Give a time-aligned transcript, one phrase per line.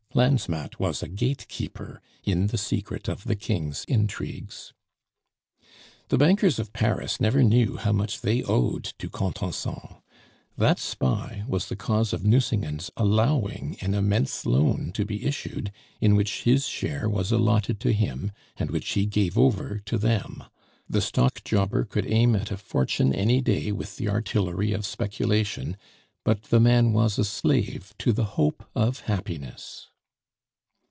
[0.13, 4.73] Lansmatt was a gatekeeper in the secret of the King's intrigues.
[6.09, 10.01] The bankers of Paris never knew how much they owed to Contenson.
[10.57, 15.71] That spy was the cause of Nucingen's allowing an immense loan to be issued
[16.01, 20.43] in which his share was allotted to him, and which he gave over to them.
[20.89, 25.77] The stock jobber could aim at a fortune any day with the artillery of speculation,
[26.25, 29.87] but the man was a slave to the hope of happiness.